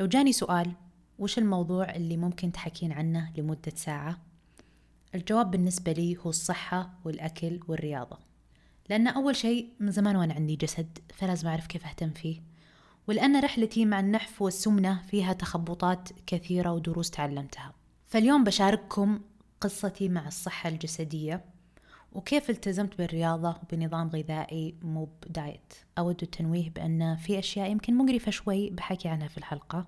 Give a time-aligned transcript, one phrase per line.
[0.00, 0.72] لو جاني سؤال
[1.18, 4.18] وش الموضوع اللي ممكن تحكين عنه لمدة ساعة؟
[5.14, 8.18] الجواب بالنسبة لي هو الصحة والأكل والرياضة.
[8.88, 12.42] لأن أول شيء من زمان وأنا عندي جسد فلازم أعرف كيف أهتم فيه.
[13.06, 17.74] ولأن رحلتي مع النحف والسمنة فيها تخبطات كثيرة ودروس تعلمتها.
[18.06, 19.20] فاليوم بشارككم
[19.60, 21.44] قصتي مع الصحة الجسدية.
[22.16, 28.70] وكيف التزمت بالرياضة وبنظام غذائي مو بدايت؟ أود التنويه بأن في أشياء يمكن مقرفة شوي
[28.70, 29.86] بحكي عنها في الحلقة.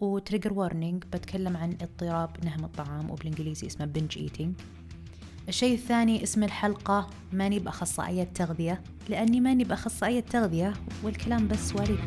[0.00, 4.54] وتريجر وارنينج بتكلم عن اضطراب نهم الطعام وبالإنجليزي اسمه binge eating
[5.48, 10.72] الشيء الثاني اسم الحلقة ماني بأخصائية تغذية لأني ماني بأخصائية تغذية
[11.02, 12.00] والكلام بس سواليف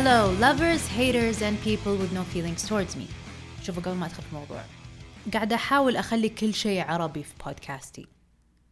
[0.00, 3.06] Hello, lovers, haters, and people with no feelings towards me.
[3.62, 4.64] شوفوا قبل ما أدخل في الموضوع
[5.32, 8.06] قاعدة أحاول أخلي كل شيء عربي في بودكاستي.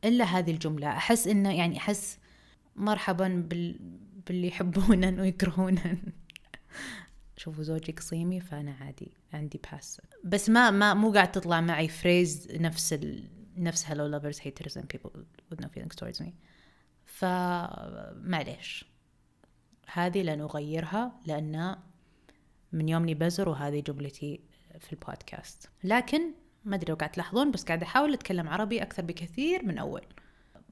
[0.05, 0.89] إلا هذه الجملة.
[0.89, 2.19] أحس إنه يعني أحس
[2.77, 3.79] مرحبا بال...
[4.27, 5.99] باللي يحبونا ويكرهونا.
[7.37, 12.49] شوفوا زوجي قصيمي فأنا عادي عندي باس بس ما ما مو قاعد تطلع معي فريز
[12.51, 13.29] نفس ال...
[13.57, 15.11] نفس hello lovers haters and people
[15.51, 16.31] with no feelings towards me.
[17.05, 18.96] فمعليش
[19.93, 21.77] هذه لن أغيرها لأن
[22.73, 24.41] من يومني بزر وهذه جملتي
[24.81, 25.71] في البودكاست.
[25.85, 26.33] لكن
[26.65, 30.03] ما أدري لو قاعد تلاحظون بس قاعد أحاول أتكلم عربي أكثر بكثير من أول.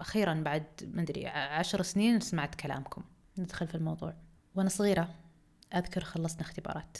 [0.00, 3.02] أخيرا بعد ما أدري عشر سنين سمعت كلامكم.
[3.38, 4.14] ندخل في الموضوع.
[4.54, 5.14] وأنا صغيرة
[5.74, 6.98] أذكر خلصنا اختبارات.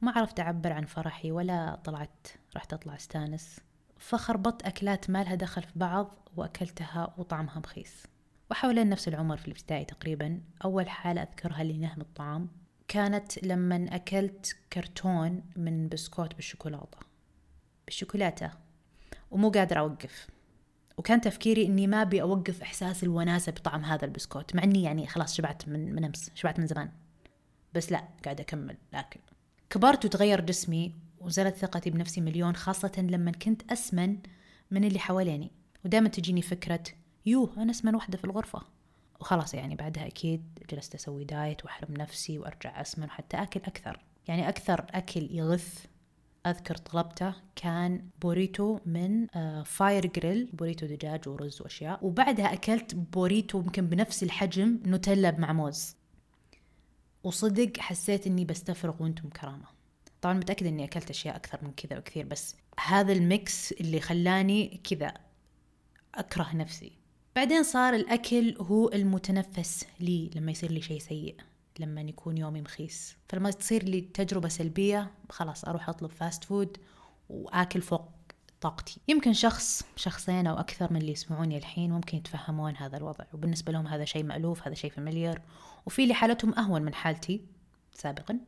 [0.00, 3.60] ما عرفت أعبر عن فرحي ولا طلعت رحت أطلع استانس.
[3.98, 8.06] فخربطت أكلات ما لها دخل في بعض وأكلتها وطعمها مخيس
[8.50, 12.48] وحوالين نفس العمر في الابتدائي تقريبا أول حالة أذكرها لنهم الطعام
[12.88, 16.98] كانت لما أكلت كرتون من بسكوت بالشوكولاتة.
[17.86, 18.50] بالشوكولاتة.
[19.30, 20.26] ومو قادرة أوقف.
[20.96, 25.36] وكان تفكيري إني ما أبي أوقف إحساس الوناسة بطعم هذا البسكوت مع إني يعني خلاص
[25.36, 26.90] شبعت من, من أمس شبعت من زمان.
[27.74, 28.76] بس لا قاعدة أكمل.
[28.94, 29.20] أكل
[29.70, 34.18] كبرت وتغير جسمي وزالت ثقتي بنفسي مليون خاصة لما كنت أسمن
[34.70, 35.50] من اللي حواليني.
[35.84, 36.84] ودائما تجيني فكرة
[37.26, 38.62] يوه أنا أسمن وحدة في الغرفة.
[39.20, 44.04] وخلاص يعني بعدها أكيد جلست أسوي diet وأحرم نفسي وأرجع أسمن وحتى أكل أكثر.
[44.28, 45.86] يعني أكثر أكل يغث
[46.46, 49.26] أذكر طلبته كان burrito من
[49.62, 52.06] Fire Grill burrito دجاج ورز وأشياء.
[52.06, 55.96] وبعدها أكلت burrito يمكن بنفس الحجم نوتيلا مع موز.
[57.24, 59.66] وصدق حسيت إني بستفرغ وأنتم كرامة.
[60.20, 64.80] طبعا متأكدة إني أكلت أشياء أكثر من كذا بكثير بس هذا ال mix اللي خلاني
[64.84, 65.14] كذا
[66.14, 66.95] أكره نفسي.
[67.36, 71.36] بعدين صار الأكل هو المتنفس لي لما يصير لي شيء سيء
[71.78, 73.16] لما يكون يومي مخيس.
[73.28, 76.76] فلما تصير لي تجربة سلبية خلاص أروح أطلب fast food
[77.28, 78.08] وآكل فوق
[78.60, 79.00] طاقتي.
[79.08, 83.24] يمكن شخص شخصين أو أكثر من اللي يسمعوني الحين ممكن يتفهمون هذا الوضع.
[83.32, 85.40] وبالنسبة لهم هذا شيء مألوف هذا شيء familiar
[85.86, 87.40] وفي اللي حالتهم أهون من حالتي
[87.94, 88.38] سابقا.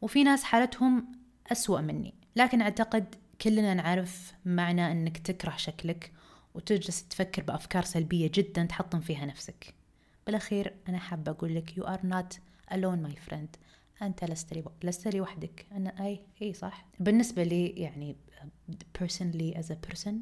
[0.00, 1.12] وفي ناس حالتهم
[1.52, 2.14] أسوأ مني.
[2.36, 6.12] لكن أعتقد كلنا نعرف معنى أنك تكره شكلك
[6.54, 9.74] وتجلس تفكر بأفكار سلبية جدا تحطم فيها نفسك.
[10.26, 12.38] بالأخير أنا حابة أقول لك you are not
[12.74, 13.48] alone my friend.
[14.02, 16.86] أنت لست لي لست لي وحدك أنا أي أي صح.
[17.00, 18.16] بالنسبة لي يعني
[18.98, 20.14] personally as a person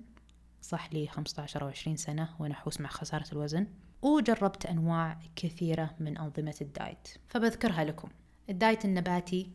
[0.63, 3.67] صح لي 15 أو 20 سنة وأنا أحوس مع خسارة الوزن.
[4.03, 7.09] وجربت أنواع كثيرة من أنظمة ال diet.
[7.29, 8.09] فبذكرها لكم.
[8.51, 9.51] ال diet النباتي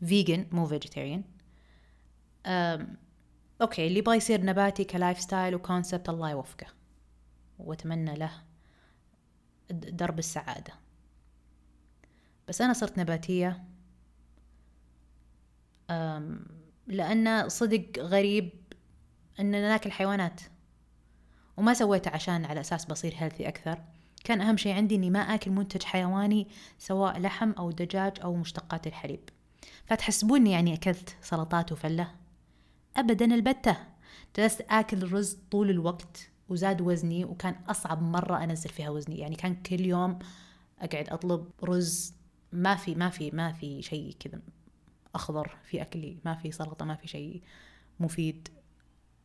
[0.00, 1.20] vegan مو vegetarian.
[3.62, 6.66] okay اللي يبغى يصير نباتي ك lifestyle و concept الله يوفقه.
[7.58, 8.32] وأتمنى له
[9.70, 10.72] درب السعادة.
[12.48, 13.64] بس أنا صرت نباتية.
[16.86, 18.50] لأن صدق غريب
[19.40, 20.40] أننا ناكل حيوانات.
[21.56, 23.78] وما سويته عشان على أساس بصير هيلثي أكثر.
[24.24, 26.48] كان أهم شيء عندي إني ما آكل منتج حيواني
[26.78, 29.28] سواء لحم أو دجاج أو مشتقات الحليب.
[29.86, 32.14] فتحسبوني يعني أكلت سلطات وفلة.
[32.98, 33.76] أبدا البتة.
[34.36, 39.18] جلست آكل رز طول الوقت وزاد وزني وكان أصعب مرة أنزل فيها وزني.
[39.18, 40.18] يعني كان كل يوم
[40.78, 42.14] أقعد أطلب رز
[42.52, 44.40] ما في ما في ما في شيء كذا
[45.14, 47.42] أخضر في أكلي ما في سلطة ما في شيء
[48.00, 48.48] مفيد.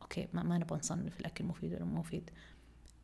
[0.02, 2.30] okay ما, ما نبغى نصنف الأكل مفيد ولا مفيد.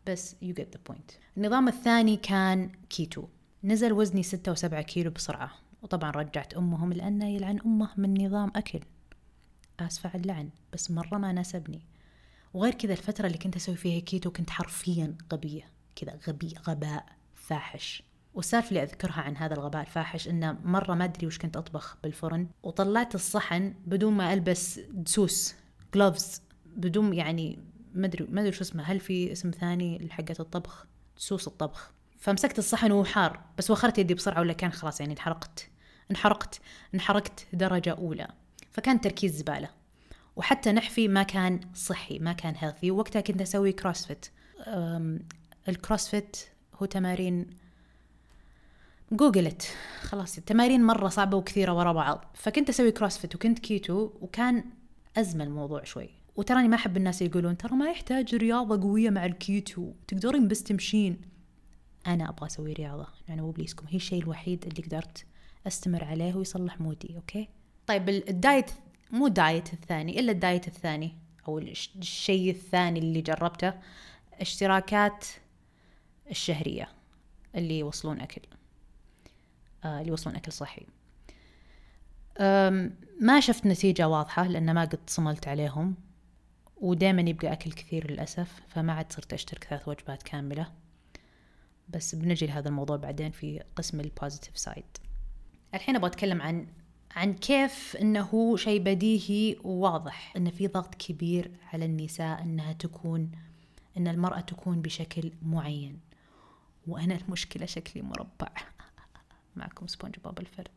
[0.07, 1.15] بس you get the point.
[1.37, 3.25] النظام الثاني كان كيتو
[3.65, 5.51] نزل وزني ستة وسبعة كيلو بسرعة.
[5.83, 8.81] وطبعا رجعت أمهم لأنه يلعن أمه من نظام أكل.
[9.87, 11.83] آسفة على اللعن بس مرة ما ناسبني.
[12.55, 15.71] وغير كذا الفترة اللي كنت أسوي فيها كيتو كنت حرفيا غبية.
[15.97, 18.03] كذا غبي غباء فاحش.
[18.35, 22.49] والسالفة اللي أذكرها عن هذا الغباء الفاحش إنه مرة ما أدري وش كنت أطبخ بالفرن.
[22.63, 25.55] وطلعت الصحن بدون ما ألبس دسوس
[25.95, 27.59] gloves بدون يعني
[27.95, 28.83] ما أدري ما أدري شو اسمه.
[28.83, 30.87] هل في اسم ثاني لحقة الطبخ؟
[31.17, 31.93] دسوس الطبخ.
[32.19, 35.71] فمسكت الصحن وهو حار بس وخرت يدي بسرعة ولا كان خلاص يعني انحرقت.
[36.11, 36.61] انحرقت
[36.95, 38.29] انحرقت درجة أولى.
[38.71, 39.69] فكان تركيز زبالة.
[40.37, 44.27] وحتى نحفي ما كان صحي ما كان healthy ووقتها كنت أسوي CrossFit
[45.69, 46.37] ال CrossFit
[46.75, 47.47] هو تمارين
[49.13, 52.25] google it خلاص التمارين مرة صعبة وكثيرة ورا بعض.
[52.35, 54.65] فكنت أسوي CrossFit وكنت كيتو وكان
[55.17, 56.11] أزمة الموضوع شوي.
[56.37, 61.21] وتراني ما أحب الناس يقولون ترى ما يحتاج رياضة قوية مع الكيتو تقدرين بس تمشين.
[62.07, 63.07] أنا أبغى أسوي رياضة.
[63.29, 65.25] يعني مو بليسكم هي الشيء الوحيد اللي قدرت
[65.67, 67.49] أستمر عليه ويصلح mood ي okay؟
[67.91, 68.71] طيب ال diet
[69.11, 71.17] مو ال diet الثاني إلا ال diet الثاني
[71.49, 73.73] أو الشيء الثاني اللي جربته
[74.41, 75.27] اشتراكات
[76.31, 76.89] الشهرية
[77.55, 78.41] اللي يوصلون أكل
[79.85, 80.87] آه اللي يوصلون أكل صحي.
[83.21, 85.95] ما شفت نتيجة واضحة لأن ما قد صملت عليهم
[86.77, 90.73] ودائما يبقى أكل كثير للأسف فما عاد صرت أشترك ثلاث وجبات كاملة.
[91.89, 94.85] بس بنجي لهذا الموضوع بعدين في قسم ال positive side
[95.75, 96.67] الحين أبغى أتكلم عن
[97.17, 103.31] عن كيف إنه شيء بديهي وواضح إن في ضغط كبير على النساء إنها تكون
[103.97, 106.01] إن المرأة تكون بشكل معين.
[106.87, 108.49] وأنا المشكلة شكلي مربع.
[109.57, 110.69] معكم سبونج بوب الفرد.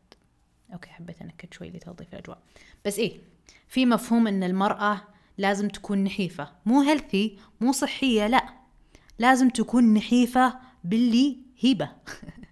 [0.72, 2.38] okay حبيت أنكد شوي لتلطيف الأجواء.
[2.84, 3.20] بس إيه
[3.68, 5.00] في مفهوم إن المرأة
[5.38, 6.52] لازم تكون نحيفة.
[6.66, 8.48] مو healthy مو صحية لا.
[9.18, 11.90] لازم تكون نحيفة باللي هيبة.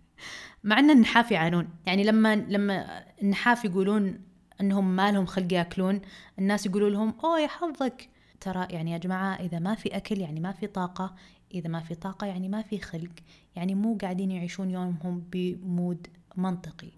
[0.64, 1.68] مع إن النحاف يعانون.
[1.86, 4.20] يعني لما لما النحاف يقولون
[4.60, 6.00] إنهم ما لهم خلق يأكلون
[6.38, 8.08] الناس يقولوا لهم أوه يا حظك.
[8.40, 11.14] ترى يعني يا جماعة إذا ما في أكل يعني ما في طاقة
[11.54, 13.12] إذا ما في طاقة يعني ما في خلق
[13.56, 16.06] يعني مو قاعدين يعيشون يومهم بمود
[16.36, 16.90] منطقي.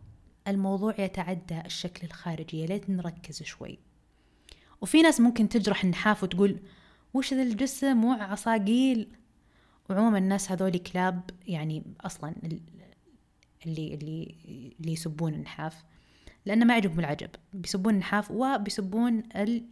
[0.48, 3.78] الموضوع يتعدى الشكل الخارجي يا ليت نركز شوي.
[4.80, 6.58] وفي ناس ممكن تجرح النحاف وتقول
[7.14, 9.08] وش ذا الجسم؟ مو عصاقيل
[9.90, 12.34] وعموما الناس هذول كلاب يعني أصلا
[13.66, 14.34] اللي اللي
[14.80, 15.84] اللي يسبون النحاف
[16.46, 17.30] لأن ما يعجبهم العجب.
[17.52, 19.22] بيسبون النحاف وبيسبون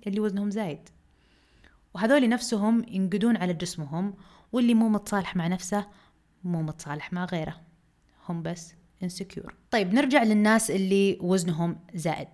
[0.06, 0.88] اللي وزنهم زايد.
[1.94, 4.14] وهذول نفسهم ينقدون على جسمهم
[4.52, 5.86] واللي مو متصالح مع نفسه
[6.44, 7.60] مو متصالح مع غيره.
[8.28, 12.28] هم بس insecure طيب نرجع للناس اللي وزنهم زائد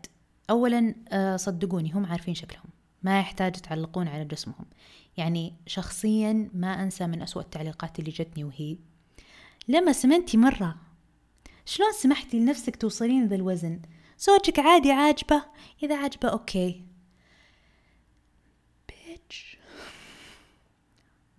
[0.50, 2.66] اولا آه، صدقوني هم عارفين شكلهم.
[3.02, 4.66] ما يحتاج تعلقون على جسمهم.
[5.16, 8.76] يعني شخصيا ما أنسى من أسوأ التعليقات اللي جتني وهي
[9.68, 10.76] لما سمنتي مرة
[11.68, 13.80] شلون سمحتي لنفسك توصلين ذا الوزن؟
[14.18, 15.42] زوجك عادي عاجبه؟
[15.82, 16.84] إذا عاجبه okay.
[18.88, 19.58] bitch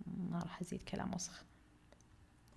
[0.06, 1.44] ما راح أزيد كلام وسخ.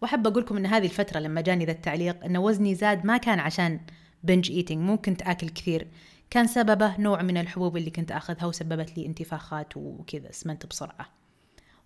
[0.02, 3.40] وأحب أقول لكم أن هذه الفترة لما جاني ذا التعليق أن وزني زاد ما كان
[3.40, 3.80] عشان
[4.24, 5.88] binge eating مو كنت آكل كثير.
[6.30, 11.10] كان سببه نوع من الحبوب اللي كنت أخذها وسببت لي انتفاخات وكذا سمنت بسرعة.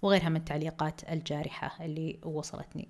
[0.01, 2.87] وغيرها من التعليقات الجارحة اللي وصلتني.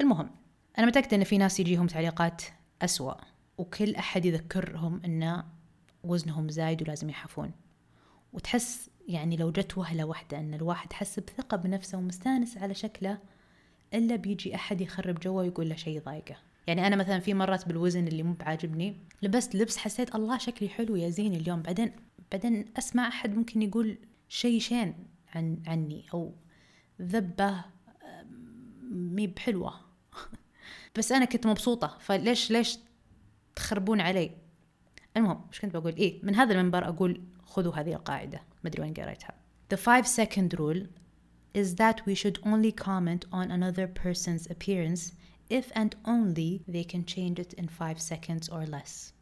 [0.00, 0.45] المهم
[0.78, 2.42] أنا متأكدة إن في ناس يجيهم تعليقات
[2.82, 3.14] أسوأ
[3.58, 5.42] وكل أحد يذكرهم إن
[6.04, 7.50] وزنهم زايد ولازم يحفون
[8.32, 13.18] وتحس يعني لو جت وهلة واحدة إن الواحد حس بثقة بنفسه ومستانس على شكله
[13.94, 16.36] إلا بيجي أحد يخرب جوه ويقول له شيء ضايقة.
[16.66, 20.96] يعني أنا مثلا في مرات بالوزن اللي مو بعاجبني لبست لبس حسيت الله شكلي حلو
[20.96, 21.92] يا زين اليوم بعدين
[22.32, 23.98] بعدين أسمع أحد ممكن يقول
[24.28, 24.94] شيء شين
[25.34, 26.34] عن عني أو
[27.02, 27.64] ذبة
[28.90, 29.85] مي بحلوة.
[30.96, 31.96] بس أنا كنت مبسوطة.
[32.00, 32.78] فليش ليش
[33.56, 34.30] تخربون علي؟
[35.16, 38.42] المهم مش كنت بقول؟ إيه من هذا المنبر أقول خذوا هذه القاعدة.
[38.64, 39.34] ما أدري وين قريتها.
[39.74, 40.86] The five second rule
[41.54, 45.12] is that we should only comment on another person's appearance
[45.48, 49.12] if and only they can change it in 5 seconds or less.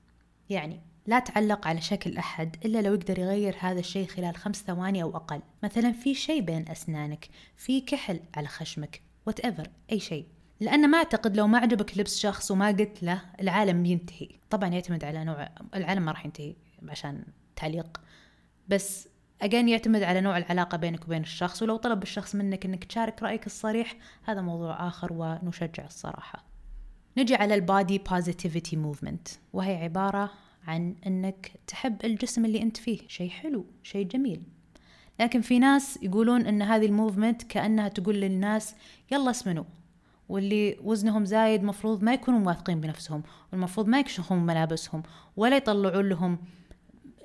[0.51, 5.03] يعني لا تعلق على شكل أحد إلا لو يقدر يغير هذا الشيء خلال خمس ثواني
[5.03, 5.41] أو أقل.
[5.63, 10.27] مثلا في شيء بين أسنانك في كحل على خشمك whatever أي شيء.
[10.65, 15.05] لأن ما أعتقد لو ما عجبك لبس شخص وما قلت له العالم بينتهي طبعا يعتمد
[15.05, 16.55] على نوع العالم ما راح ينتهي
[16.89, 17.25] عشان
[17.57, 18.01] تعليق.
[18.69, 19.09] بس
[19.43, 23.47] أجين يعتمد على نوع العلاقة بينك وبين الشخص ولو طلب الشخص منك أنك تشارك رأيك
[23.47, 26.45] الصريح هذا موضوع آخر ونشجع الصراحة.
[27.17, 30.31] نجي على ال body positivity movement وهي عبارة
[30.67, 32.99] عن أنك تحب الجسم اللي أنت فيه.
[33.09, 34.43] شيء حلو شيء جميل.
[35.21, 38.75] لكن في ناس يقولون أن هذه ال movement كأنها تقول للناس
[39.13, 39.65] يلا اسمنوا.
[40.35, 43.23] واللي وزنهم زايد مفروض ما يكونوا واثقين بنفسهم
[43.53, 45.03] والمفروض ما يكشخون ملابسهم
[45.37, 46.39] ولا يطلعون لهم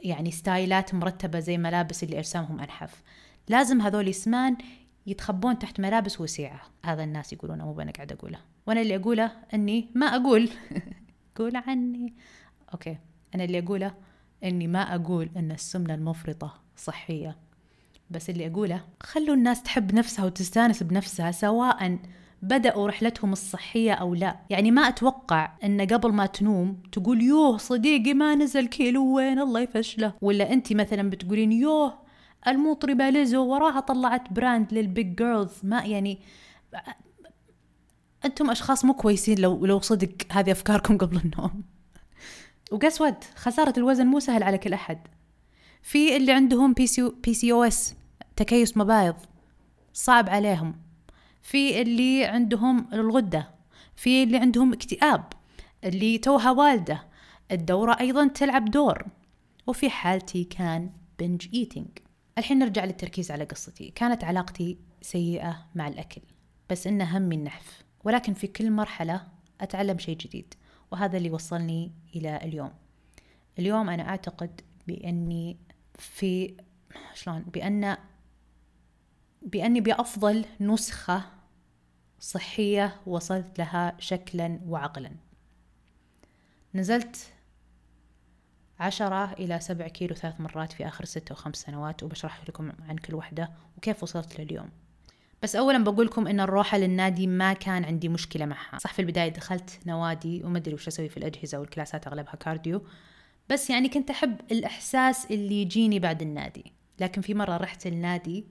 [0.03, 3.03] يعني ستايلات مرتبة زي ملابس اللي أجسامهم أنحف.
[3.47, 4.57] لازم هذول يسمان
[5.07, 6.61] يتخبون تحت ملابس وسيعة.
[6.85, 8.39] هذا الناس يقولون مو أنا قاعد أقوله.
[8.67, 10.49] وأنا اللي أقوله أني ما أقول.
[11.37, 12.13] قول عني.
[12.73, 12.97] أوكي.
[13.35, 13.93] أنا اللي أقوله
[14.43, 17.37] أني ما أقول أن السمنة المفرطة صحية.
[18.09, 21.99] بس اللي أقوله خلوا الناس تحب نفسها وتستانس بنفسها سواء
[22.41, 24.39] بدأوا رحلتهم الصحية أو لا.
[24.49, 29.59] يعني ما أتوقع أن قبل ما تنوم تقول يوه صديقي ما نزل كيلو وين الله
[29.59, 31.99] يفشله؟ ولا أنت مثلا بتقولين يوه
[32.47, 36.19] المطربة ليزو وراها طلعت brand لل big girls ما يعني
[38.25, 41.63] أنتم أشخاص مو كويسين لو لو صدق هذه أفكاركم قبل النوم.
[42.71, 44.99] و guess what خسارة الوزن مو سهل على كل أحد.
[45.81, 47.95] في اللي عندهم بي سي, بي سي أو اس
[48.35, 49.15] تكيس مبايض
[49.93, 50.88] صعب عليهم.
[51.49, 53.49] في اللي عندهم الغدة
[53.95, 55.23] في اللي عندهم اكتئاب
[55.83, 57.03] اللي توها والدة
[57.51, 59.05] الدورة أيضا تلعب دور.
[59.67, 61.87] وفي حالتي كان بنج ايتينج
[62.37, 63.91] الحين نرجع للتركيز على قصتي.
[63.95, 66.21] كانت علاقتي سيئة مع الأكل
[66.69, 69.27] بس إنه همي النحف ولكن في كل مرحلة
[69.61, 70.53] أتعلم شيء جديد
[70.91, 72.71] وهذا اللي وصلني إلى اليوم.
[73.59, 75.57] اليوم أنا أعتقد بأني
[75.99, 76.57] في
[77.13, 77.97] شلون؟ بأن
[79.41, 81.38] بأني بأفضل نسخة
[82.19, 85.11] صحية وصلت لها شكلا وعقلا.
[86.75, 87.33] نزلت
[88.79, 93.15] عشرة إلى سبع كيلو ثلاث مرات في آخر ستة وخمس سنوات وبشرح لكم عن كل
[93.15, 94.69] وحدة وكيف وصلت لليوم.
[95.43, 98.77] بس أولا بقول لكم إن الروحة للنادي ما كان عندي مشكلة معها.
[98.79, 102.81] صح في البداية دخلت نوادي وما أدري وش أسوي في الأجهزة والكلاسات أغلبها كارديو.
[103.49, 106.73] بس يعني كنت أحب الإحساس اللي يجيني بعد النادي.
[106.99, 108.45] لكن في مرة رحت النادي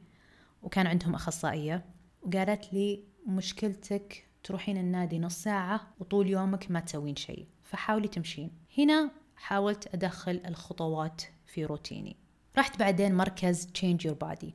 [0.63, 1.85] وكان عندهم أخصائية
[2.23, 7.47] وقالت لي مشكلتك تروحين النادي نص ساعة وطول يومك ما تسوين شيء.
[7.65, 8.51] فحاولي تمشين.
[8.79, 12.17] هنا حاولت أدخل الخطوات في روتيني.
[12.59, 14.51] رحت بعدين مركز Change Your Body.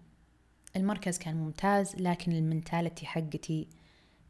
[0.76, 3.68] المركز كان ممتاز لكن ال mentality حقتي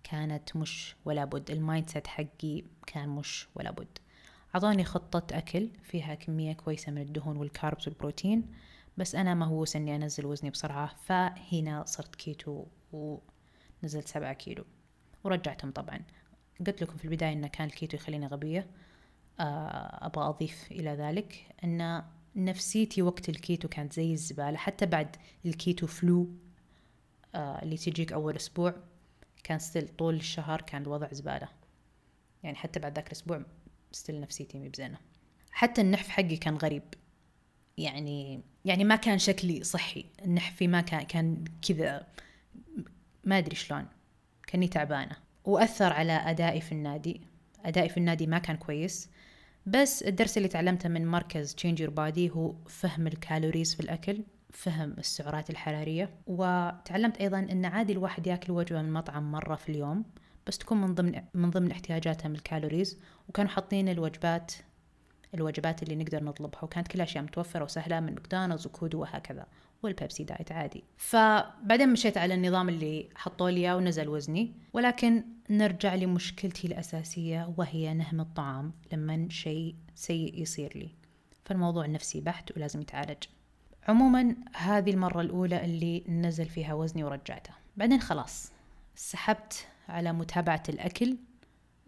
[0.04, 1.52] كانت مش ولا بد.
[1.51, 3.98] ال mindset حقي كان مش ولا بد.
[4.56, 8.52] أعطوني خطة أكل فيها كمية كويسة من الدهون وال carbs والبروتين
[8.98, 12.66] بس أنا مهووس إني أنزل وزني بسرعة فهنا صرت كيتو
[13.84, 14.66] ونزلت سبعة كيلو.
[15.24, 16.00] ورجعتهم طبعا.
[16.68, 18.68] قلت لكم في البداية إن كان الكيتو يخليني غبية.
[19.40, 21.46] آه، أبغى أضيف إلى ذلك.
[21.63, 22.04] أن
[22.36, 24.58] نفسيتي وقت الكيتو كانت زي الزبالة.
[24.58, 26.30] حتى بعد ال keto flu
[27.36, 28.75] آه، اللي تجيك أول أسبوع
[29.44, 31.48] كان still طول الشهر كان الوضع زبالة.
[32.44, 33.44] يعني حتى بعد ذاك الأسبوع
[33.92, 34.98] still نفسيتي مي بزينة.
[35.52, 36.84] حتى النحف حقي كان غريب.
[37.78, 40.06] يعني يعني ما كان شكلي صحي.
[40.25, 42.08] النحفي ما كان كان كذا
[43.24, 43.86] ما أدري شلون
[44.48, 45.15] كأني تعبانة.
[45.46, 47.22] وأثر على أدائي في النادي.
[47.65, 49.10] أدائي في النادي ما كان كويس
[49.65, 54.24] بس الدرس اللي تعلمته من مركز Change Your Body هو فهم ال calories في الأكل
[54.50, 56.10] فهم السعرات الحرارية.
[56.27, 60.06] وتعلمت أيضا أن عادي الواحد يأكل وجبة من مطعم مرة في اليوم
[60.48, 63.00] بس تكون من ضمن من ضمن احتياجاتها من ال calories.
[63.30, 64.51] وكانوا حاطين الوجبات
[65.34, 69.46] الوجبات اللي نقدر نطلبها وكانت كل أشياء متوفرة وسهلة من ماكدونالدز وكودو وهكذا.
[69.84, 70.84] والبيبسي diet عادي.
[70.98, 74.52] فبعدين مشيت على النظام اللي حطوا لي ونزل وزني.
[74.74, 80.90] ولكن نرجع لمشكلتي الأساسية وهي نهم الطعام لما شيء سيء يصير لي.
[81.46, 83.24] فالموضوع نفسي بحت ولازم يتعالج.
[83.88, 87.54] عموما هذه المرة الأولى اللي نزل فيها وزني ورجعته.
[87.78, 88.52] بعدين خلاص
[88.96, 91.18] سحبت على متابعة الأكل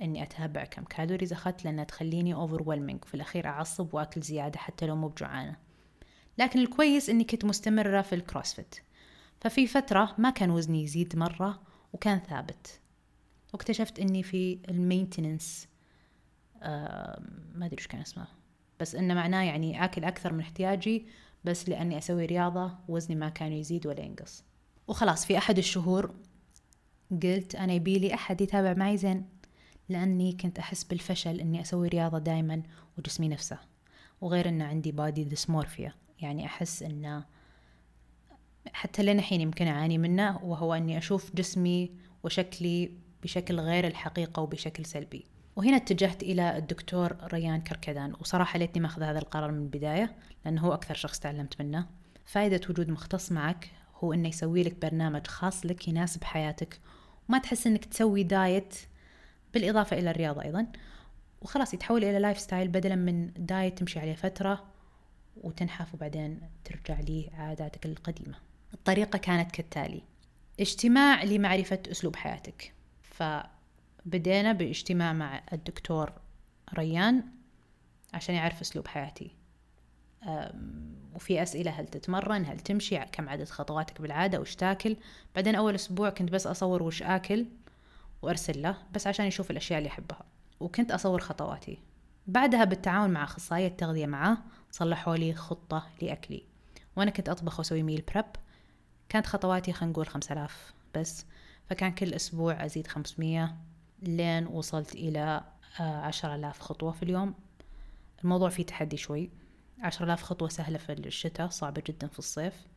[0.01, 3.05] إني أتابع كم calories أخذت لأنها تخليني overwhelming.
[3.05, 5.55] في الأخير أعصب وأكل زيادة حتى لو مو بجوعانة.
[6.37, 8.75] لكن الكويس إني كنت مستمرة في الكروسفيت.
[9.41, 11.61] ففي فترة ما كان وزني يزيد مرة
[11.93, 12.79] وكان ثابت.
[13.53, 15.67] واكتشفت إني في ال maintenance
[16.63, 17.21] آه
[17.55, 18.27] ما أدري إيش كان اسمه.
[18.79, 21.05] بس إنه معناه يعني آكل أكثر من احتياجي
[21.43, 24.43] بس لأني أسوي رياضة وزني ما كان يزيد ولا ينقص.
[24.87, 26.13] وخلاص في أحد الشهور
[27.23, 29.29] قلت أنا يبيلي أحد يتابع معي زين
[29.89, 32.63] لأني كنت أحس بالفشل إني أسوي رياضة دايما
[32.97, 33.57] وجسمي نفسه.
[34.21, 37.25] وغير إنه عندي بادي ديسمورفيا يعني أحس إنه
[38.73, 41.91] حتى لين الحين يمكن أعاني منه وهو إني أشوف جسمي
[42.23, 42.91] وشكلي
[43.23, 45.25] بشكل غير الحقيقة وبشكل سلبي.
[45.55, 50.73] وهنا اتجهت إلى الدكتور ريان كركدان وصراحة ليتني ماخذ هذا القرار من البداية لأنه هو
[50.73, 51.87] أكثر شخص تعلمت منه.
[52.25, 53.71] فائدة وجود مختص معك
[54.03, 56.79] هو إنه يسوي لك برنامج خاص لك يناسب حياتك
[57.29, 58.75] وما تحس إنك تسوي دايت
[59.53, 60.67] بالإضافة إلى الرياضة أيضا.
[61.41, 64.74] وخلاص يتحول إلى lifestyle بدلا من diet تمشي عليه فترة
[65.43, 68.35] وتنحف وبعدين ترجع لي عاداتك القديمة.
[68.73, 70.01] الطريقة كانت كالتالي.
[70.59, 72.73] اجتماع لمعرفة أسلوب حياتك.
[73.03, 76.13] فبدينا باجتماع مع الدكتور
[76.73, 77.23] ريان
[78.13, 79.31] عشان يعرف أسلوب حياتي.
[81.15, 84.97] وفي أسئلة هل تتمرن هل تمشي كم عدد خطواتك بالعادة وش تاكل.
[85.35, 87.45] بعدين أول أسبوع كنت بس أصور وش آكل
[88.21, 90.25] وأرسل له بس عشان يشوف الأشياء اللي يحبها
[90.59, 91.77] وكنت أصور خطواتي.
[92.27, 94.37] بعدها بالتعاون مع أخصائية التغذية معاه
[94.75, 96.43] صلحوا لي خطة لأكلي.
[96.95, 98.25] وأنا كنت أطبخ وأسوي ميل بريب
[99.09, 101.25] كانت خطواتي خلينا نقول خمسة آلاف بس.
[101.69, 103.55] فكان كل أسبوع أزيد خمسمية
[104.01, 105.43] لين وصلت إلى
[105.79, 107.33] آه، عشرة آلاف خطوة في اليوم.
[108.23, 109.29] الموضوع فيه تحدي شوي.
[109.79, 112.67] عشرة آلاف خطوة سهلة في الشتاء صعبة جدا في الصيف.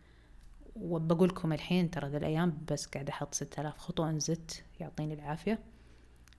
[0.77, 4.65] وبقول لكم الحين ترى ذي الأيام بس قاعدة أحط ستة آلاف خطوة and that's it
[4.81, 5.59] يعطيني العافية.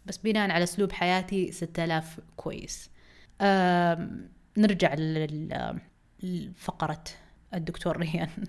[0.05, 2.89] بس بناء على أسلوب حياتي ستة آلاف كويس.
[4.57, 4.95] نرجع
[6.23, 7.03] لفقرة
[7.53, 8.29] الدكتور ريان.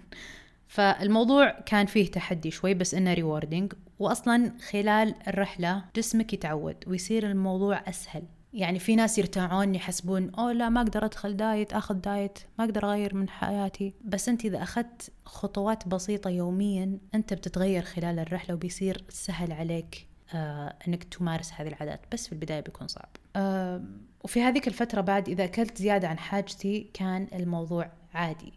[0.71, 7.83] فالموضوع كان فيه تحدي شوي بس إنه rewarding واصلا خلال الرحلة جسمك يتعود ويصير الموضوع
[7.89, 8.23] أسهل.
[8.53, 12.85] يعني في ناس يرتاعون يحسبون أوه لا ما أقدر أدخل diet آخذ diet ما أقدر
[12.85, 13.95] أغير من حياتي.
[14.05, 20.77] بس أنت إذا أخذت خطوات بسيطة يوميا أنت بتتغير خلال الرحلة وبيصير سهل عليك آه
[20.89, 22.01] إنك تمارس هذه العادات.
[22.13, 23.09] بس في البداية بيكون صعب.
[23.37, 23.83] آه
[24.25, 28.53] وفي هذيك الفترة بعد إذا أكلت زيادة عن حاجتي كان الموضوع عادي.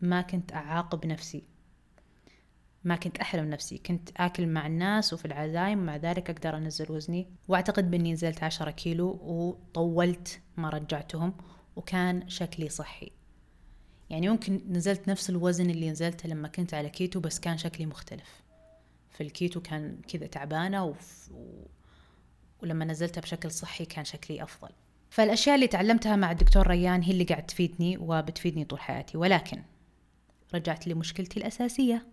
[0.00, 1.44] ما كنت أعاقب نفسي.
[2.84, 3.78] ما كنت أحرم نفسي.
[3.78, 7.28] كنت آكل مع الناس وفي العزايم مع ذلك أقدر أنزل وزني.
[7.48, 11.34] وأعتقد بإني نزلت عشرة كيلو وطولت ما رجعتهم
[11.76, 13.10] وكان شكلي صحي.
[14.10, 18.42] يعني ممكن نزلت نفس الوزن اللي نزلته لما كنت على كيتو بس كان شكلي مختلف.
[19.10, 21.30] في الكيتو كان كذا تعبانة وف...
[22.64, 24.68] ولما نزلتها بشكل صحي كان شكلي أفضل.
[25.10, 29.18] فالأشياء اللي تعلمتها مع الدكتور ريان هي اللي قاعد تفيدني وبتفيدني طول حياتي.
[29.18, 29.62] ولكن
[30.54, 32.06] رجعت لمشكلتي الأساسية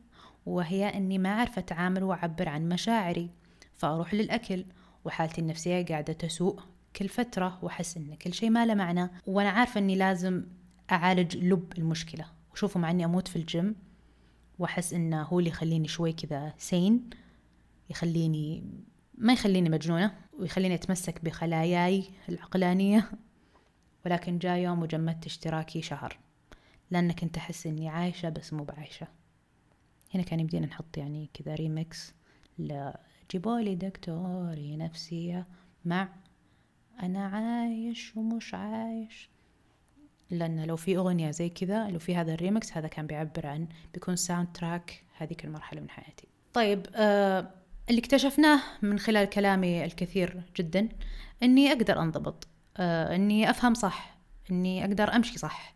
[0.46, 3.30] وهي أني ما أعرف أتعامل وأعبر عن مشاعري
[3.78, 4.66] فأروح للأكل
[5.06, 6.60] وحالتي النفسية قاعدة تسوء
[6.96, 10.44] كل فترة وأحس إن كل شيء ما له معنى وأنا عارفة إني لازم
[10.92, 13.76] أعالج لب المشكلة وشوفوا مع إني أموت في الجيم
[14.60, 17.10] وأحس إنه هو اللي يخليني شوي كذا sane
[17.90, 18.64] يخليني
[19.18, 23.12] ما يخليني مجنونة ويخليني أتمسك بخلاياي العقلانية.
[24.06, 26.18] ولكن جاء يوم وجمدت اشتراكي شهر
[26.92, 29.08] لأن كنت أحس إني عايشة بس مو بعايشة.
[30.14, 32.14] هنا كان يمدينا نحط يعني كذا ريمكس
[32.60, 35.48] لجيبولي دكتورة نفسية
[35.86, 36.10] مع
[37.04, 39.30] أنا عايش ومش عايش.
[40.30, 44.16] لأن لو في أغنية زي كذا لو في هذا الريمكس هذا كان بيعبر عن بيكون
[44.16, 46.28] soundtrack هذيك المرحلة من حياتي.
[46.54, 50.90] طيب آه اللي اكتشفناه من خلال كلامي الكثير جدا
[51.44, 54.18] إني أقدر أنضبط آه إني أفهم صح
[54.52, 55.76] إني أقدر أمشي صح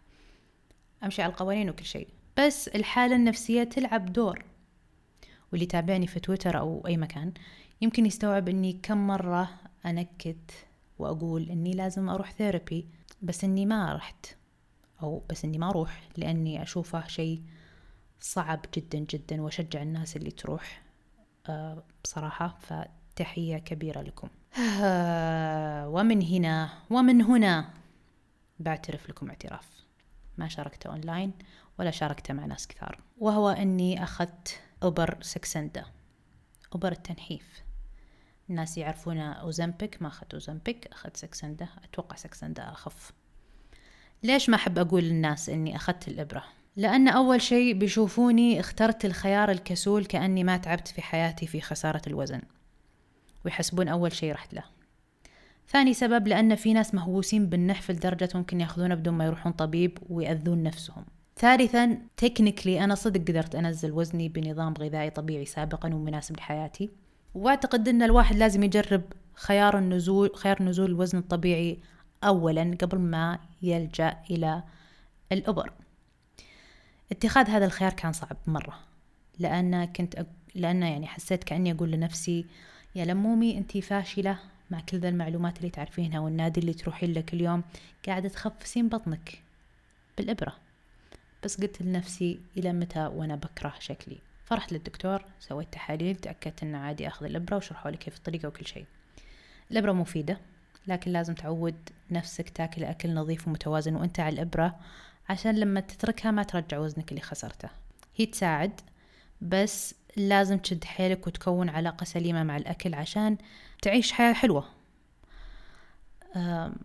[1.04, 2.08] أمشي على القوانين وكل شيء.
[2.38, 4.46] بس الحالة النفسية تلعب دور.
[5.52, 7.34] واللي تابعني في تويتر أو أي مكان
[7.82, 9.50] يمكن يستوعب أني كم مرة
[9.86, 10.52] أنكت
[11.00, 12.88] وأقول أني لازم أروح therapy
[13.22, 14.26] بس أني ما رحت
[15.04, 17.41] أو بس أني ما أروح لأني أشوفه شيء
[18.20, 20.85] صعب جدا جدا وأشجع الناس اللي تروح.
[22.03, 24.29] بصراحة فتحية كبيرة لكم.
[25.93, 27.69] ومن هنا ومن هنا
[28.60, 29.67] بعترف لكم اعتراف.
[30.38, 31.31] ما شاركته أونلاين
[31.79, 32.99] ولا شاركته مع ناس كثار.
[33.17, 35.86] وهو أني أخذت إبر Saxenda
[36.74, 37.63] إبر التنحيف.
[38.49, 43.13] الناس يعرفون Ozempic ما أخذت Ozempic أخذت Saxenda أتوقع Saxenda أخف.
[44.23, 46.43] ليش ما أحب أقول للناس أني أخذت الإبرة؟
[46.78, 52.42] لأن أول شيء بيشوفوني اخترت الخيار الكسول كأني ما تعبت في حياتي في خسارة الوزن
[53.46, 54.64] ويحسبون أول شيء رحت له.
[55.70, 60.64] ثاني سبب لأن في ناس مهووسين بالنحف لدرجة ممكن يأخذونه بدون ما يروحون طبيب ويأذون
[60.64, 61.06] نفسهم.
[61.38, 66.90] ثالثا technically أنا صدق قدرت أنزل وزني بنظام غذائي طبيعي سابقا ومناسب لحياتي.
[67.36, 69.02] وأعتقد أن الواحد لازم يجرب
[69.34, 71.80] خيار النزول خيار نزول الوزن الطبيعي
[72.24, 74.64] أولا قبل ما يلجأ إلى
[75.32, 75.72] الأبر.
[77.12, 78.80] اتخاذ هذا الخيار كان صعب مرة.
[79.39, 80.26] لأن كنت أ...
[80.56, 82.46] لأن يعني حسيت كأني أقول لنفسي
[82.96, 84.39] يا لمومي أنتي فاشلة
[84.72, 87.63] مع كل ذا المعلومات اللي تعرفينها والنادي اللي تروحين له كل يوم
[88.08, 89.41] قاعدة تخفسين بطنك
[90.18, 90.56] بالإبرة.
[91.44, 97.08] بس قلت لنفسي إلى متى وأنا بكره شكلي؟ فرحت للدكتور سويت تحاليل تأكدت أنه عادي
[97.08, 98.86] أخذ الإبرة وشرحوا لي كيف الطريقة وكل شيء.
[99.72, 100.38] الإبرة مفيدة
[100.88, 101.76] لكن لازم تعود
[102.12, 104.80] نفسك تاكل أكل نظيف ومتوازن وأنت على الإبرة
[105.30, 107.70] عشان لما تتركها ما ترجع وزنك اللي خسرته.
[108.16, 108.82] هي تساعد
[109.42, 113.38] بس لازم تشد حيلك وتكون علاقة سليمة مع الأكل عشان
[113.82, 114.66] تعيش حياة حلوة.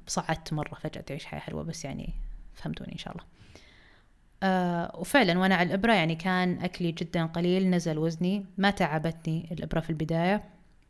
[0.06, 2.14] صعدت مرة فجأة تعيش حياة حلوة بس يعني
[2.54, 3.24] فهمتوني إن شاء الله.
[4.42, 9.80] آه وفعلا وأنا على الإبرة يعني كان أكلي جدا قليل نزل وزني ما تعبتني الإبرة
[9.80, 10.44] في البداية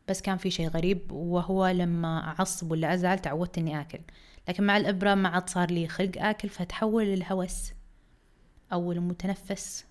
[0.09, 3.99] بس كان في شيء غريب وهو لما أعصب ولا أزعل تعودت إني آكل.
[4.47, 7.71] لكن مع الإبرة ما عاد صار لي خلق آكل فتحول الهوس
[8.73, 9.85] أو المتنفس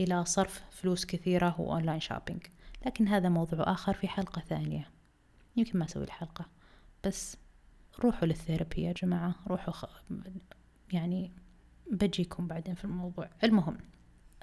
[0.00, 2.46] إلى صرف فلوس كثيرة و online shopping
[2.86, 4.90] لكن هذا موضوع آخر في حلقة ثانية.
[5.56, 6.46] يمكن ما أسوي الحلقة.
[7.04, 7.36] بس
[8.00, 9.34] روحوا لل therapy يا جماعة.
[9.46, 9.84] روحوا خ...
[10.92, 11.30] يعني
[11.90, 13.28] بجيكم بعدين في الموضوع.
[13.44, 13.78] المهم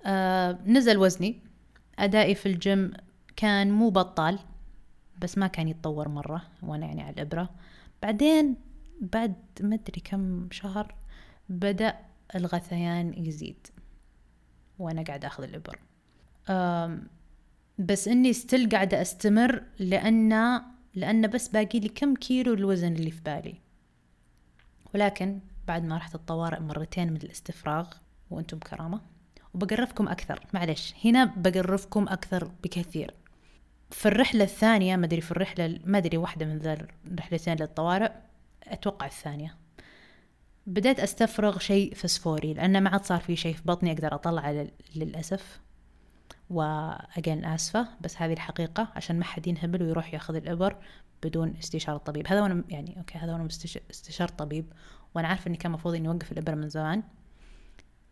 [0.06, 1.42] آه نزل وزني.
[2.00, 2.94] أدائي في الجيم
[3.36, 4.40] كان مو بطال
[5.22, 7.50] بس ما كان يتطور مرة وأنا يعني على الإبرة.
[8.02, 8.56] بعدين
[9.02, 10.96] بعد ما أدري كم شهر
[11.50, 11.98] بدأ
[12.36, 13.68] الغثيان يزيد
[14.80, 15.80] وأنا قاعدة أخذ الإبر.
[17.80, 20.62] بس إني still قاعدة أستمر لأن
[20.96, 23.56] لأن بس باقي لي كم كيلو الوزن اللي في بالي.
[24.94, 27.88] ولكن بعد ما رحت الطوارئ مرتين من الاستفراغ
[28.30, 29.02] وأنتم كرامة
[29.54, 30.46] وبقرفكم أكثر.
[30.54, 33.14] معلش هنا بقرفكم أكثر بكثير.
[33.92, 38.12] في الرحلة الثانية ما أدري في الرحلة ما أدري واحدة من ذا الرحلتين للطوارئ
[38.74, 39.58] أتوقع الثانية.
[40.68, 45.60] بديت أستفرغ شيء فسفوري لأن ما عاد صار في شيء في بطني أقدر أطلعه للأسف.
[46.50, 50.76] و again آسفة بس هذه الحقيقة عشان ما حد ينهبل ويروح ياخذ الإبر
[51.24, 52.28] بدون استشارة طبيب.
[52.28, 53.48] هذا وأنا يعني okay هذا وأنا
[53.92, 54.74] استشارة طبيب
[55.16, 57.04] وأنا عارفة إني كان المفروض إني أوقف الإبر من زمان.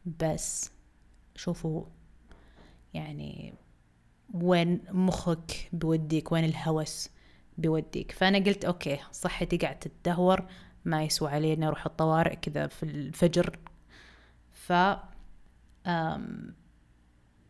[0.06, 0.72] بس
[1.36, 1.84] شوفوا
[2.94, 3.54] يعني
[4.34, 7.10] وين مخك بوديك وين الهوس؟
[7.58, 8.12] بيوديك.
[8.12, 10.46] فأنا قلت okay صحتي قاعد تتدهور
[10.86, 13.60] ما يسوى علي إني أروح الطوارئ كذا في الفجر.
[14.54, 14.74] ف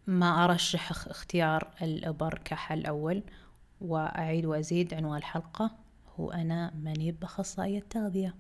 [0.08, 3.24] ما أرشح اختيار الإبر كحل أول
[3.82, 5.72] وأعيد وأزيد عنوان الحلقة
[6.20, 8.36] هو أنا ماني بأخصائية تغذية.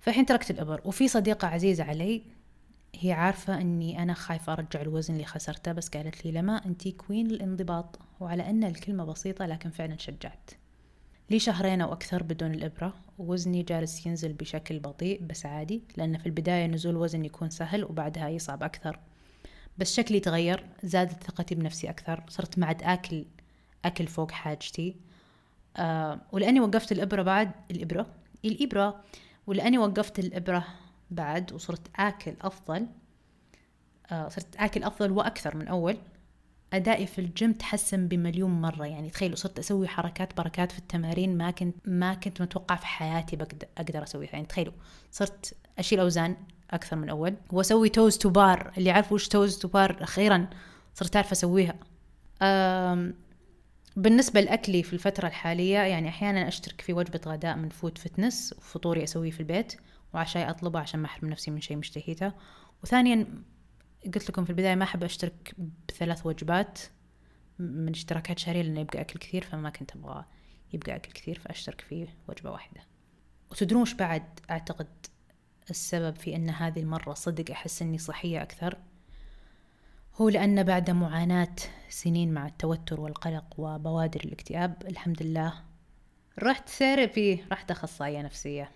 [0.00, 0.80] فالحين تركت الإبر.
[0.84, 2.22] وفي صديقة عزيزة علي
[2.94, 7.26] هي عارفة أني أنا خايفة أرجع الوزن اللي خسرته بس قالت لي لما أنتي كوين
[7.26, 10.50] الانضباط وعلى أن الكلمة بسيطة لكن فعلا شجعت.
[11.30, 16.26] لي شهرين أو أكثر بدون الإبرة ووزني جالس ينزل بشكل بطيء بس عادي لأن في
[16.26, 18.98] البداية نزول وزن يكون سهل وبعدها يصعب أكثر.
[19.78, 23.24] بس شكلي تغير زادت ثقتي بنفسي أكثر صرت ما عاد آكل
[23.84, 24.96] أكل فوق حاجتي.
[25.76, 28.06] آه ولأني وقفت الإبرة بعد الإبرة؟
[28.44, 29.04] الإبرة.
[29.46, 30.64] ولأني وقفت الإبرة
[31.10, 32.86] بعد وصرت آكل أفضل.
[34.10, 35.96] آه صرت آكل أفضل وأكثر من أول.
[36.72, 38.86] أدائي في الجيم تحسن بمليون مرة.
[38.86, 43.36] يعني تخيلوا صرت أسوي حركات بركات في التمارين ما كنت ما كنت متوقع في حياتي
[43.36, 44.30] بقدر أقدر أسويها.
[44.32, 44.72] يعني تخيلوا
[45.10, 46.36] صرت أشيل أوزان
[46.70, 50.48] أكثر من أول وأسوي toes to bar اللي يعرفوا وش toes to bar أخيرا
[50.94, 51.74] صرت أعرف أسويها.
[53.96, 59.04] بالنسبة لأكلي في الفترة الحالية يعني أحيانا أشترك في وجبة غداء من فود فتنس وفطوري
[59.04, 59.72] أسويه في البيت
[60.14, 62.32] وعشاي أطلبه عشان ما أحرم نفسي من شيء مشتهيته.
[62.82, 63.26] وثانيا
[64.04, 65.54] قلت لكم في البداية ما أحب أشترك
[65.88, 66.78] بثلاث وجبات
[67.58, 70.24] من اشتراكات شهرية لأنه يبقى أكل كثير فما كنت أبغى
[70.72, 72.80] يبقى أكل كثير فأشترك في وجبة واحدة.
[73.50, 74.88] وتدرون وش بعد؟ أعتقد
[75.70, 78.78] السبب في أن هذه المرة صدق أحس أني صحية أكثر
[80.14, 81.56] هو لأن بعد معاناة
[81.88, 85.64] سنين مع التوتر والقلق وبوادر الاكتئاب الحمد لله
[86.38, 88.70] رحت therapy رحت أخصائية نفسية.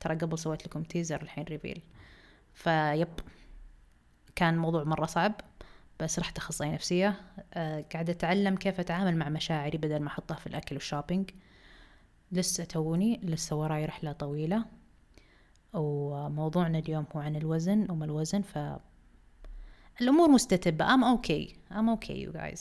[0.00, 1.82] ترى قبل سويت لكم teaser الحين reveal
[2.54, 3.08] vibe.
[4.40, 5.32] كان موضوع مرة صعب
[6.00, 7.20] بس رحت أخصائية نفسية.
[7.54, 11.30] أه قاعدة أتعلم كيف أتعامل مع مشاعري بدل ما أحطها في الأكل والشوبينج.
[12.32, 14.64] لسه توني لسه وراي رحلة طويلة.
[15.72, 18.58] وموضوعنا اليوم هو عن الوزن وما الوزن ف
[20.00, 20.86] الأمور مستتبة.
[20.86, 21.54] I'm okay.
[21.70, 22.60] I'm okay you guys.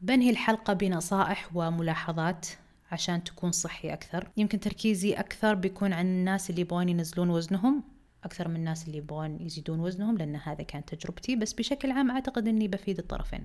[0.00, 2.46] بنهي الحلقة بنصائح وملاحظات
[2.92, 4.28] عشان تكون صحي أكثر.
[4.36, 7.93] يمكن تركيزي أكثر بيكون عن الناس اللي يبغون ينزلون وزنهم.
[8.24, 11.36] أكثر من الناس اللي يبغون يزيدون وزنهم لأن هذا كانت تجربتي.
[11.36, 13.44] بس بشكل عام أعتقد أني بفيد الطرفين.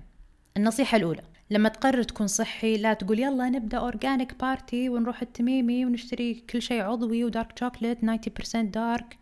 [0.56, 6.34] النصيحة الأولى لما تقرر تكون صحي لا تقول يلا نبدأ organic party ونروح التميمي ونشتري
[6.34, 9.18] كل شيء عضوي و dark chocolate 90% dark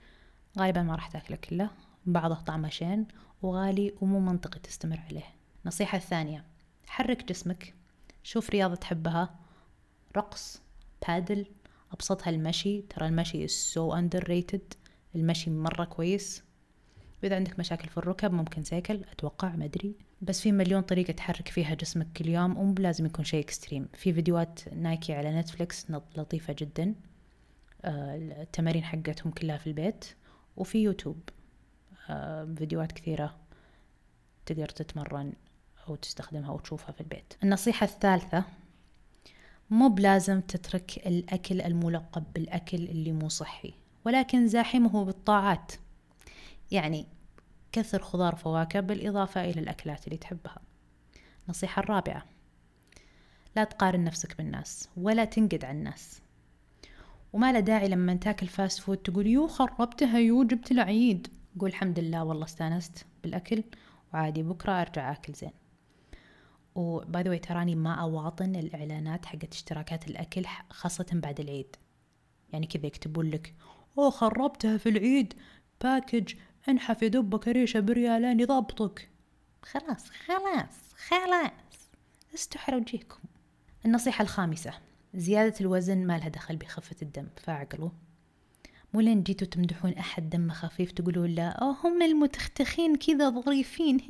[0.58, 1.70] غالبا ما راح تأكله كله.
[2.06, 3.06] بعضه طعمه شين
[3.42, 5.24] وغالي ومو منطقي تستمر عليه.
[5.62, 6.44] النصيحة الثانية
[6.86, 7.74] حرك جسمك.
[8.22, 9.34] شوف رياضة تحبها.
[10.16, 10.62] رقص
[11.08, 11.46] بادل
[11.92, 12.82] أبسطها المشي.
[12.82, 14.77] ترى المشي is so underrated.
[15.14, 16.42] المشي مرة كويس.
[17.22, 19.94] وإذا عندك مشاكل في الركب ممكن سيكل أتوقع ما أدري.
[20.22, 24.12] بس في مليون طريقة تحرك فيها جسمك كل يوم ومو لازم يكون شيء extreme في
[24.12, 26.94] فيديوهات نايكي على نتفليكس لطيفة جدا.
[27.84, 30.04] آه، التمارين حقتهم كلها في البيت.
[30.56, 31.20] وفي يوتيوب.
[32.10, 33.36] آه، فيديوهات كثيرة
[34.46, 35.32] تقدر تتمرن
[35.88, 37.34] أو تستخدمها أو تشوفها في البيت.
[37.42, 38.44] النصيحة الثالثة
[39.70, 43.74] مو بلازم تترك الأكل الملقب بالأكل اللي مو صحي.
[44.08, 45.72] ولكن زاحمه بالطاعات.
[46.70, 47.06] يعني
[47.72, 50.58] كثر خضار وفواكه بالإضافة إلى الأكلات اللي تحبها.
[51.44, 52.24] النصيحة الرابعة
[53.56, 56.20] لا تقارن نفسك بالناس ولا تنقد على الناس.
[57.32, 61.28] وما له داعي لما تاكل fast food تقول يو خربتها يو جبت العيد
[61.60, 63.64] قول الحمد لله والله استانست بالأكل
[64.14, 65.52] وعادي بكرة أرجع أكل زين.
[66.74, 71.76] و by the way تراني ما أواطن الإعلانات حقت اشتراكات الأكل خاصة بعد العيد.
[72.52, 73.54] يعني كذا يكتبون لك
[73.98, 75.34] أوه خربتها في العيد.
[75.82, 76.34] package
[76.68, 79.08] انحف يا دبك ريشة بريالين يضبطك
[79.62, 81.90] خلاص خلاص خلاص.
[82.34, 83.18] استحروا وجيكم
[83.86, 84.72] النصيحة الخامسة.
[85.14, 87.26] زيادة الوزن ما لها دخل بخفة الدم.
[87.36, 87.90] فاعقلوا.
[88.94, 94.00] مو لين جيتوا تمدحون أحد دمه خفيف تقولون لا أوه هم المتختخين كذا ظريفين.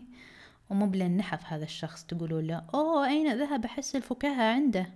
[0.70, 4.92] ومو بلين نحف هذا الشخص تقولون لا أوه أين ذهب أحس الفكاهة عنده؟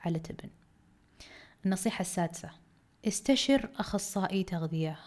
[0.00, 0.57] على تبن.
[1.64, 2.50] النصيحة السادسة.
[3.06, 4.98] استشر أخصائي تغذية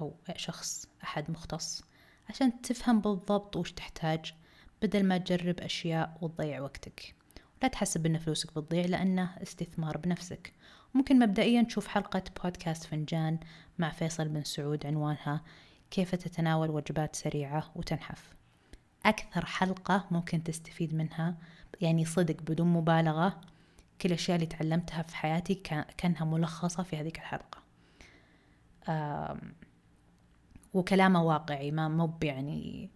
[0.00, 1.82] أو شخص أحد مختص
[2.28, 4.34] عشان تفهم بالضبط وش تحتاج
[4.82, 7.14] بدل ما تجرب أشياء وتضيع وقتك.
[7.62, 10.52] لا تحسب إن فلوسك بتضيع لأنه استثمار بنفسك.
[10.94, 13.38] ممكن مبدئيا تشوف حلقة بودكاست فنجان
[13.78, 15.44] مع فيصل بن سعود عنوانها
[15.90, 18.34] كيف تتناول وجبات سريعة وتنحف
[19.06, 21.36] أكثر حلقة ممكن تستفيد منها
[21.80, 23.40] يعني صدق بدون مبالغة
[24.00, 25.54] كل الأشياء اللي تعلمتها في حياتي
[25.98, 27.62] كأنها ملخصة في هذيك الحلقة.
[30.74, 32.90] وكلامه واقعي ما مو يعني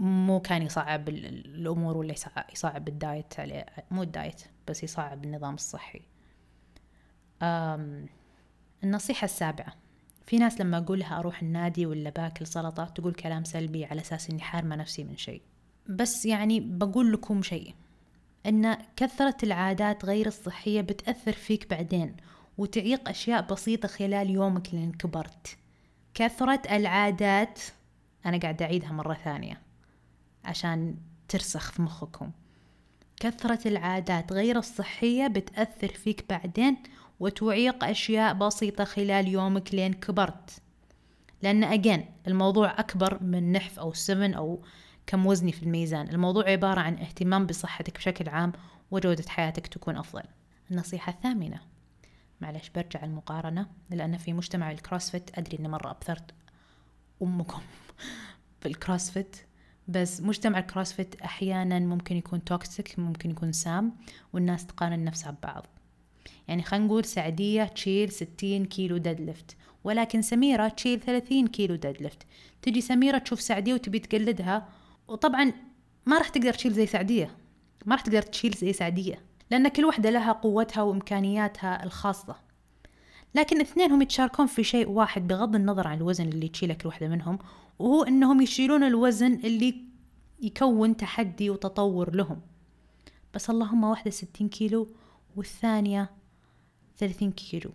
[0.00, 2.14] مو كان يصعب الأمور ولا
[2.52, 6.02] يصعب الدايت عليه مو الدايت بس يصعب النظام الصحي.
[8.84, 9.74] النصيحة السابعة
[10.26, 14.40] في ناس لما أقولها أروح النادي ولا بأكل سلطة تقول كلام سلبي على أساس إني
[14.40, 15.42] حارمة نفسي من شيء.
[15.88, 17.74] بس يعني بقول لكم شيء.
[18.46, 22.16] أن كثرة العادات غير الصحية بتأثر فيك بعدين
[22.58, 25.56] وتعيق أشياء بسيطة خلال يومك لين كبرت
[26.14, 27.60] كثرة العادات
[28.26, 29.60] أنا قاعدة أعيدها مرة ثانية
[30.44, 30.96] عشان
[31.28, 32.30] ترسخ في مخكم.
[33.20, 36.76] كثرة العادات غير الصحية بتأثر فيك بعدين
[37.20, 40.62] وتعيق أشياء بسيطة خلال يومك لين كبرت
[41.42, 44.62] لأن again الموضوع أكبر من نحف أو سمن أو
[45.06, 46.08] كم وزني في الميزان.
[46.08, 48.52] الموضوع عبارة عن اهتمام بصحتك بشكل عام
[48.90, 50.22] وجودة حياتك تكون أفضل.
[50.70, 51.60] النصيحة الثامنة.
[52.40, 56.34] معلش برجع المقارنة لأن في مجتمع ال CrossFit أدري أني مرة أبثرت
[57.22, 57.60] أمكم
[58.60, 59.36] في ال CrossFit
[59.88, 63.96] بس مجتمع ال CrossFit أحيانا ممكن يكون toxic ممكن يكون سام
[64.32, 65.66] والناس تقارن نفسها ببعض.
[66.48, 72.26] يعني خلينا نقول سعدية تشيل ستين كيلو deadlift ولكن سميرة تشيل ثلاثين كيلو deadlift
[72.62, 74.68] تجي سميرة تشوف سعدية وتبي تقلدها
[75.08, 75.52] وطبعا
[76.06, 77.36] ما راح تقدر تشيل زي سعدية.
[77.86, 79.22] ما راح تقدر تشيل زي سعدية.
[79.50, 82.36] لأن كل وحدة لها قوتها وإمكانياتها الخاصة.
[83.34, 87.38] لكن اثنينهم يتشاركون في شيء واحد بغض النظر عن الوزن اللي تشيله كل وحدة منهم
[87.78, 89.74] وهو إنهم يشيلون الوزن اللي
[90.40, 92.40] يكون تحدي وتطور لهم.
[93.34, 94.88] بس اللهم واحدة ستين كيلو
[95.36, 96.10] والثانية
[96.98, 97.70] ثلاثين كيلو.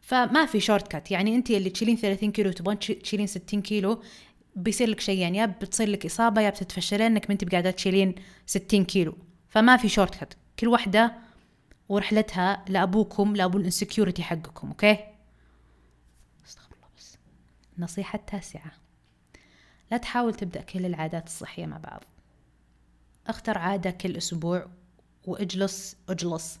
[0.00, 4.02] فما في shortcut يعني أنت اللي تشيلين 30 كيلو تبغين تشيلين 60 كيلو
[4.56, 8.14] بيصير لك شيئين يا بتصير لك إصابة يا بتتفشلين إنك ما أنت بقاعدة تشيلين
[8.46, 9.18] 60 كيلو.
[9.48, 11.14] فما في shortcut كل واحدة
[11.88, 14.98] ورحلتها لأبوكم لأبو ال insecurity حقكم أوكي؟
[16.46, 17.18] أستغفر الله بس.
[17.78, 18.72] النصيحه التاسعه
[19.90, 22.04] لا تحاول تبدأ كل العادات الصحية مع بعض.
[23.26, 24.66] اختر عادة كل أسبوع
[25.24, 26.60] وإجلس إجلس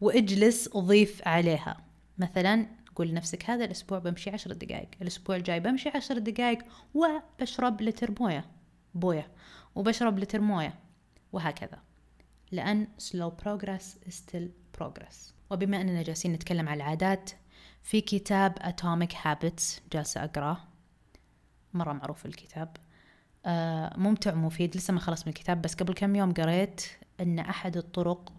[0.00, 1.76] وإجلس أضيف عليها.
[2.18, 6.58] مثلا قول لنفسك هذا الأسبوع بمشي عشر دقايق الأسبوع الجاي بمشي عشر دقايق
[6.94, 8.44] وبشرب لتر موية
[8.94, 9.28] بوية
[9.74, 10.74] وبشرب لتر موية
[11.32, 11.78] وهكذا.
[12.52, 14.48] لأن slow progress is still
[14.80, 15.14] progress.
[15.50, 17.30] وبما أننا جالسين نتكلم عن العادات
[17.82, 20.58] في كتاب Atomic Habits جالسة أقرأه.
[21.74, 22.76] مرة معروف الكتاب.
[23.46, 24.76] آه ممتع ومفيد.
[24.76, 26.86] لسه ما خلص من الكتاب بس قبل كم يوم قريت
[27.20, 28.32] أن أحد الطرق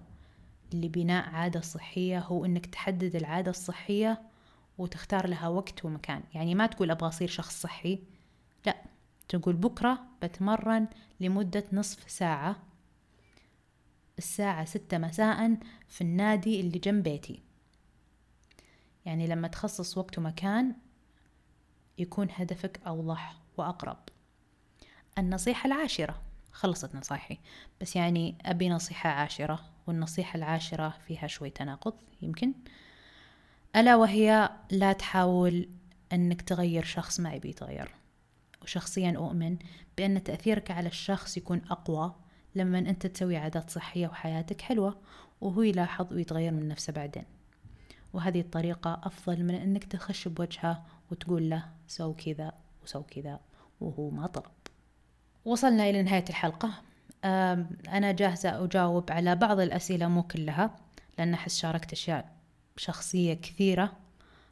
[0.73, 4.21] لبناء عادة صحية هو أنك تحدد العادة الصحية
[4.77, 6.23] وتختار لها وقت ومكان.
[6.33, 7.99] يعني ما تقول أبغى أصير شخص صحي.
[8.65, 8.75] لا
[9.29, 10.87] تقول بكرة بتمرن
[11.19, 12.55] لمدة نصف ساعة.
[14.17, 17.41] الساعة ستة مساء في النادي اللي جنب بيتي.
[19.05, 20.75] يعني لما تخصص وقت ومكان
[21.97, 23.97] يكون هدفك أوضح وأقرب.
[25.17, 26.21] النصيحة العاشرة.
[26.51, 27.37] خلصت نصايحي.
[27.81, 32.53] بس يعني أبي نصيحة عاشرة والنصيحة العاشرة فيها شوي تناقض يمكن.
[33.75, 35.69] ألا وهي لا تحاول
[36.13, 37.91] أنك تغير شخص ما يبي يتغير
[38.61, 39.57] وشخصيا أؤمن
[39.97, 42.15] بأن تأثيرك على الشخص يكون أقوى
[42.55, 44.97] لما أنت تسوي عادات صحية وحياتك حلوة
[45.41, 47.23] وهو يلاحظ ويتغير من نفسه بعدين.
[48.13, 52.51] وهذه الطريقة أفضل من أنك تخش بوجهه وتقول له سو كذا
[52.83, 53.39] وسو كذا
[53.81, 54.51] وهو ما طلب.
[55.45, 56.71] وصلنا إلى نهاية الحلقة.
[57.23, 60.75] أنا جاهزة أجاوب على بعض الأسئلة مو كلها
[61.17, 62.36] لأن أحس شاركت أشياء
[62.77, 63.97] شخصية كثيرة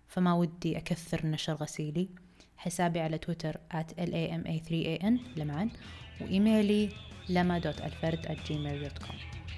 [0.08, 2.10] فما ودي أكثر نشر غسيلي.
[2.58, 5.70] حسابي على تويتر at lama3an لمعا
[6.22, 6.90] وإيميلي
[7.30, 9.16] lama.alfred@gmail.com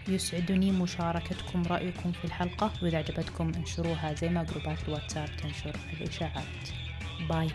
[0.08, 2.74] يسعدني مشاركتكم رأيكم في الحلقة.
[2.84, 6.70] وإذا عجبتكم انشروها زي ما جروبات الواتساب تنشر الإشاعات.
[7.30, 7.50] باي.